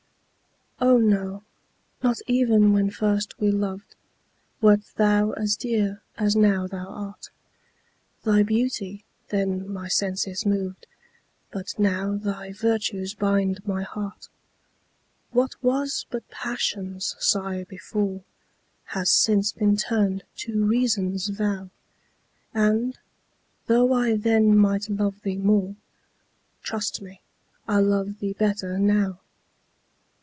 [0.83, 1.43] Oh, no
[2.01, 3.95] not even when first we loved,
[4.61, 7.29] Wert thou as dear as now thou art;
[8.23, 10.87] Thy beauty then my senses moved,
[11.51, 14.27] But now thy virtues bind my heart.
[15.29, 18.23] What was but Passion's sigh before,
[18.85, 21.69] Has since been turned to Reason's vow;
[22.55, 22.97] And,
[23.67, 25.75] though I then might love thee more,
[26.63, 27.21] Trust me,
[27.67, 29.19] I love thee better now.